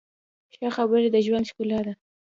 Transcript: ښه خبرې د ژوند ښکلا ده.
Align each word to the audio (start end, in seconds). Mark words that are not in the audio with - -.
ښه 0.55 0.67
خبرې 0.77 1.07
د 1.11 1.17
ژوند 1.25 1.49
ښکلا 1.49 1.79
ده. 1.85 1.93